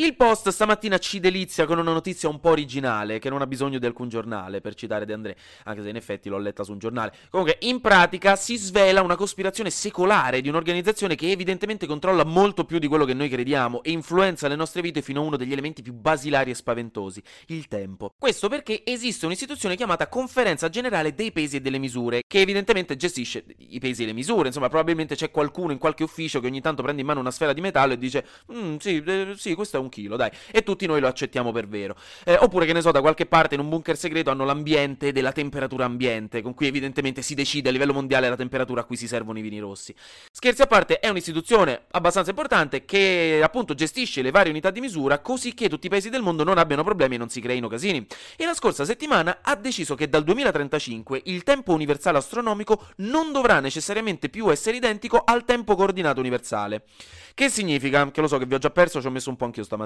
[0.00, 3.78] Il Post stamattina ci delizia con una notizia un po' originale, che non ha bisogno
[3.78, 6.78] di alcun giornale, per citare De André, anche se in effetti l'ho letta su un
[6.78, 7.12] giornale.
[7.28, 12.78] Comunque, in pratica si svela una cospirazione secolare di un'organizzazione che evidentemente controlla molto più
[12.78, 15.82] di quello che noi crediamo e influenza le nostre vite fino a uno degli elementi
[15.82, 18.14] più basilari e spaventosi, il tempo.
[18.18, 23.44] Questo perché esiste un'istituzione chiamata Conferenza Generale dei Pesi e delle Misure, che evidentemente gestisce
[23.58, 26.82] i pesi e le misure, insomma, probabilmente c'è qualcuno in qualche ufficio che ogni tanto
[26.82, 29.80] prende in mano una sfera di metallo e dice, mm, sì, eh, sì, questo è
[29.80, 30.30] un chilo, dai.
[30.50, 31.94] E tutti noi lo accettiamo per vero.
[32.24, 35.32] Eh, oppure, che ne so, da qualche parte in un bunker segreto hanno l'ambiente della
[35.32, 39.06] temperatura ambiente, con cui evidentemente si decide a livello mondiale la temperatura a cui si
[39.06, 39.94] servono i vini rossi.
[40.30, 45.18] Scherzi a parte, è un'istituzione abbastanza importante che appunto gestisce le varie unità di misura
[45.18, 48.06] così che tutti i paesi del mondo non abbiano problemi e non si creino casini.
[48.36, 53.60] E la scorsa settimana ha deciso che dal 2035 il tempo universale astronomico non dovrà
[53.60, 56.84] necessariamente più essere identico al tempo coordinato universale.
[57.34, 58.10] Che significa?
[58.10, 59.79] Che lo so che vi ho già perso, ci ho messo un po' anch'io stamattina.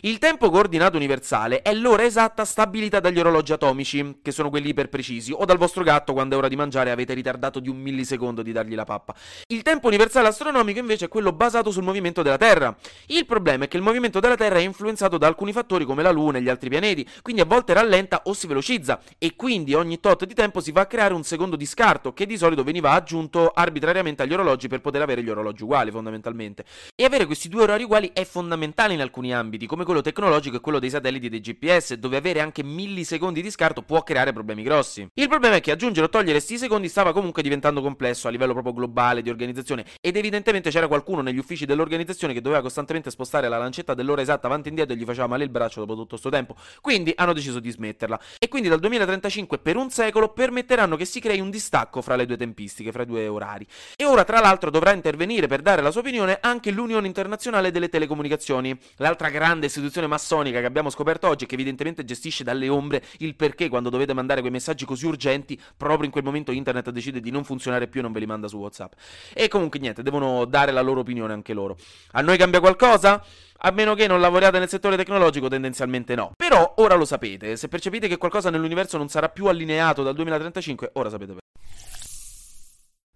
[0.00, 4.88] Il tempo coordinato universale è l'ora esatta stabilita dagli orologi atomici, che sono quelli iper
[4.88, 8.42] precisi, o dal vostro gatto quando è ora di mangiare avete ritardato di un millisecondo
[8.42, 9.14] di dargli la pappa.
[9.48, 12.76] Il tempo universale astronomico invece è quello basato sul movimento della Terra.
[13.06, 16.10] Il problema è che il movimento della Terra è influenzato da alcuni fattori come la
[16.10, 20.00] Luna e gli altri pianeti, quindi a volte rallenta o si velocizza, e quindi ogni
[20.00, 22.92] tot di tempo si va a creare un secondo di scarto, che di solito veniva
[22.92, 26.64] aggiunto arbitrariamente agli orologi per poter avere gli orologi uguali fondamentalmente.
[26.94, 30.60] E avere questi due orari uguali è fondamentale in alcuni ambiti, come quello tecnologico e
[30.60, 34.62] quello dei satelliti e dei GPS, dove avere anche millisecondi di scarto può creare problemi
[34.62, 35.08] grossi.
[35.14, 38.52] Il problema è che aggiungere o togliere questi secondi stava comunque diventando complesso a livello
[38.52, 43.48] proprio globale di organizzazione ed evidentemente c'era qualcuno negli uffici dell'organizzazione che doveva costantemente spostare
[43.48, 46.08] la lancetta dell'ora esatta avanti e indietro e gli faceva male il braccio dopo tutto
[46.08, 46.56] questo tempo.
[46.80, 48.20] Quindi hanno deciso di smetterla.
[48.38, 52.26] E quindi dal 2035 per un secolo permetteranno che si crei un distacco fra le
[52.26, 53.66] due tempistiche, fra i due orari.
[53.96, 57.88] E ora tra l'altro dovrà intervenire per dare la sua opinione anche l'Unione Internazionale delle
[57.88, 58.76] Telecomunicazioni,
[59.12, 63.68] l'altra grande istituzione massonica che abbiamo scoperto oggi che evidentemente gestisce dalle ombre il perché
[63.68, 67.44] quando dovete mandare quei messaggi così urgenti, proprio in quel momento internet decide di non
[67.44, 68.94] funzionare più e non ve li manda su WhatsApp.
[69.34, 71.76] E comunque niente, devono dare la loro opinione anche loro.
[72.12, 73.22] A noi cambia qualcosa?
[73.64, 76.32] A meno che non lavoriate nel settore tecnologico, tendenzialmente no.
[76.36, 80.90] Però ora lo sapete, se percepite che qualcosa nell'universo non sarà più allineato dal 2035,
[80.94, 81.91] ora sapete perché.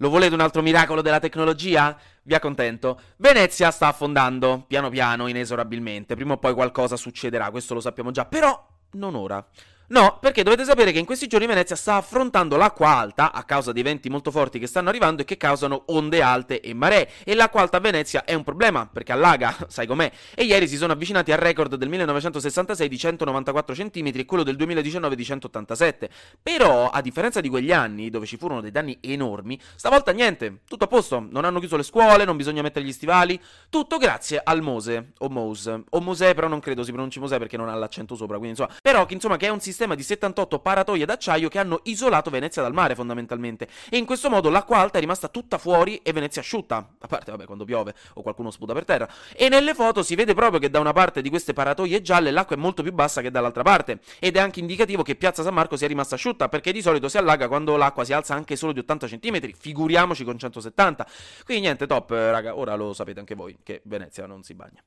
[0.00, 1.96] Lo volete un altro miracolo della tecnologia?
[2.22, 3.00] Vi accontento.
[3.16, 6.14] Venezia sta affondando, piano piano, inesorabilmente.
[6.14, 8.62] Prima o poi qualcosa succederà, questo lo sappiamo già, però
[8.92, 9.42] non ora.
[9.88, 13.70] No, perché dovete sapere che in questi giorni Venezia sta affrontando l'acqua alta a causa
[13.70, 17.08] di venti molto forti che stanno arrivando e che causano onde alte e maree.
[17.22, 20.10] E l'acqua alta a Venezia è un problema perché allaga, sai com'è.
[20.34, 24.56] E ieri si sono avvicinati al record del 1966 di 194 cm e quello del
[24.56, 26.10] 2019 di 187.
[26.42, 30.84] Però, a differenza di quegli anni dove ci furono dei danni enormi, stavolta niente, tutto
[30.84, 31.24] a posto.
[31.30, 33.40] Non hanno chiuso le scuole, non bisogna mettere gli stivali.
[33.70, 35.84] Tutto grazie al Mose o Mose.
[35.90, 38.36] O Mosè, però non credo si pronunci Mosè perché non ha l'accento sopra.
[38.38, 41.80] Quindi insomma, però insomma che è un sistema sistema di 78 paratoie d'acciaio che hanno
[41.82, 45.98] isolato Venezia dal mare fondamentalmente e in questo modo l'acqua alta è rimasta tutta fuori
[45.98, 49.74] e Venezia asciutta, a parte vabbè quando piove o qualcuno sputa per terra e nelle
[49.74, 52.82] foto si vede proprio che da una parte di queste paratoie gialle l'acqua è molto
[52.82, 56.14] più bassa che dall'altra parte ed è anche indicativo che Piazza San Marco sia rimasta
[56.14, 59.50] asciutta perché di solito si allaga quando l'acqua si alza anche solo di 80 cm,
[59.58, 61.06] figuriamoci con 170.
[61.44, 64.82] Quindi niente, top raga, ora lo sapete anche voi che Venezia non si bagna.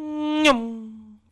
[0.00, 0.77] Mm-hmm.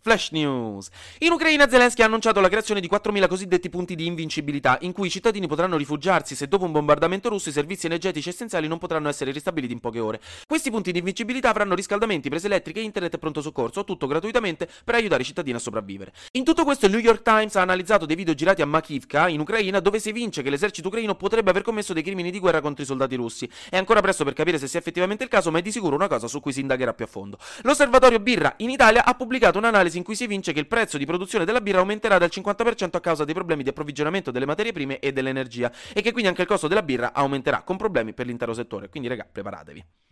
[0.06, 0.88] Flash News.
[1.18, 5.08] In Ucraina Zelensky ha annunciato la creazione di 4.000 cosiddetti punti di invincibilità, in cui
[5.08, 9.08] i cittadini potranno rifugiarsi se dopo un bombardamento russo i servizi energetici essenziali non potranno
[9.08, 10.20] essere ristabiliti in poche ore.
[10.46, 14.94] Questi punti di invincibilità avranno riscaldamenti, prese elettriche, internet e pronto soccorso, tutto gratuitamente per
[14.94, 16.12] aiutare i cittadini a sopravvivere.
[16.34, 19.40] In tutto questo il New York Times ha analizzato dei video girati a Makivka, in
[19.40, 22.84] Ucraina, dove si evince che l'esercito ucraino potrebbe aver commesso dei crimini di guerra contro
[22.84, 23.50] i soldati russi.
[23.68, 26.06] È ancora presto per capire se sia effettivamente il caso, ma è di sicuro una
[26.06, 27.38] cosa su cui si indagherà più a fondo.
[27.62, 31.06] L'osservatorio Birra in Italia ha pubblicato un'analisi in cui si evince che il prezzo di
[31.06, 34.98] produzione della birra aumenterà del 50% a causa dei problemi di approvvigionamento delle materie prime
[34.98, 38.54] e dell'energia e che quindi anche il costo della birra aumenterà con problemi per l'intero
[38.54, 38.88] settore.
[38.88, 40.05] Quindi raga, preparatevi.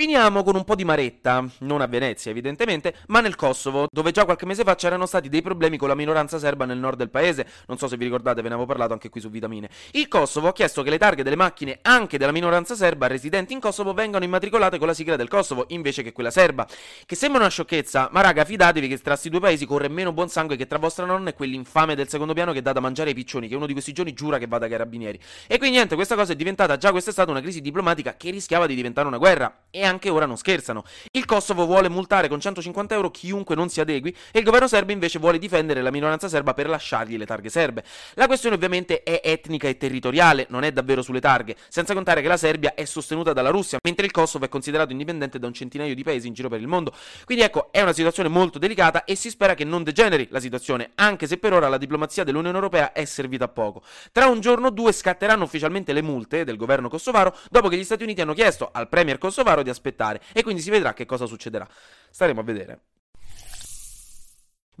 [0.00, 4.24] Finiamo con un po' di maretta, non a Venezia evidentemente, ma nel Kosovo, dove già
[4.24, 7.44] qualche mese fa c'erano stati dei problemi con la minoranza serba nel nord del paese,
[7.66, 9.68] non so se vi ricordate, ve ne avevo parlato anche qui su Vitamine.
[9.90, 13.58] Il Kosovo ha chiesto che le targhe delle macchine anche della minoranza serba residenti in
[13.58, 16.64] Kosovo vengano immatricolate con la sigla del Kosovo invece che quella serba,
[17.04, 20.28] che sembra una sciocchezza, ma raga fidatevi che tra questi due paesi corre meno buon
[20.28, 23.16] sangue che tra vostra nonna e quell'infame del secondo piano che dà da mangiare ai
[23.16, 25.18] piccioni, che uno di questi giorni giura che vada ai carabinieri.
[25.48, 28.76] E quindi niente, questa cosa è diventata già quest'estate una crisi diplomatica che rischiava di
[28.76, 30.84] diventare una guerra, e anche ora non scherzano.
[31.12, 34.92] Il Kosovo vuole multare con 150 euro chiunque non si adegui e il governo serbo
[34.92, 37.84] invece vuole difendere la minoranza serba per lasciargli le targhe serbe.
[38.14, 42.28] La questione ovviamente è etnica e territoriale, non è davvero sulle targhe, senza contare che
[42.28, 45.94] la Serbia è sostenuta dalla Russia, mentre il Kosovo è considerato indipendente da un centinaio
[45.94, 46.92] di paesi in giro per il mondo.
[47.24, 50.90] Quindi ecco, è una situazione molto delicata e si spera che non degeneri la situazione,
[50.96, 53.82] anche se per ora la diplomazia dell'Unione Europea è servita a poco.
[54.12, 57.84] Tra un giorno o due scatteranno ufficialmente le multe del governo kosovaro dopo che gli
[57.84, 61.26] Stati Uniti hanno chiesto al premier kosovaro di aspettare e quindi si vedrà che cosa
[61.26, 61.66] succederà.
[62.10, 62.80] Staremo a vedere.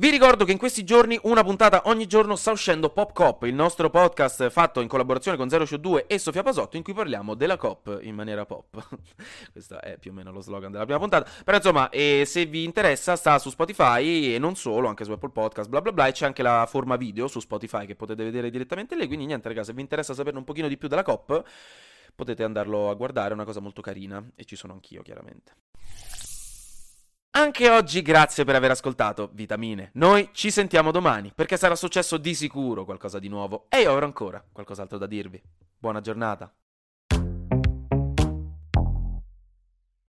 [0.00, 3.54] Vi ricordo che in questi giorni una puntata ogni giorno sta uscendo Pop Cop, il
[3.54, 7.34] nostro podcast fatto in collaborazione con Zero Show 2 e Sofia Pasotto in cui parliamo
[7.34, 8.78] della cop in maniera pop.
[9.50, 11.28] Questo è più o meno lo slogan della prima puntata.
[11.44, 15.32] Però insomma, eh, se vi interessa sta su Spotify e non solo, anche su Apple
[15.32, 18.50] Podcast, bla bla bla, e c'è anche la forma video su Spotify che potete vedere
[18.50, 21.42] direttamente lì, quindi niente ragazzi, se vi interessa saperne un pochino di più della cop,
[22.18, 25.52] potete andarlo a guardare, è una cosa molto carina e ci sono anch'io chiaramente.
[27.30, 29.90] Anche oggi grazie per aver ascoltato Vitamine.
[29.94, 34.04] Noi ci sentiamo domani perché sarà successo di sicuro qualcosa di nuovo e io avrò
[34.04, 35.40] ancora qualcos'altro da dirvi.
[35.78, 36.52] Buona giornata.